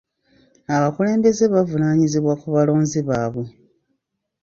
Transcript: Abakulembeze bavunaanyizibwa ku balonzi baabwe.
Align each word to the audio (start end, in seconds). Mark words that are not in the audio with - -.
Abakulembeze 0.75 1.43
bavunaanyizibwa 1.53 2.33
ku 2.41 2.47
balonzi 2.55 2.99
baabwe. 3.09 3.45